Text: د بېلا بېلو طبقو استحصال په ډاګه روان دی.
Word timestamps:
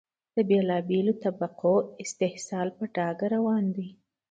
د 0.35 0.37
بېلا 0.49 0.77
بېلو 0.89 1.13
طبقو 1.23 1.73
استحصال 2.03 2.67
په 2.77 2.83
ډاګه 2.95 3.27
روان 3.35 3.63
دی. 3.75 3.87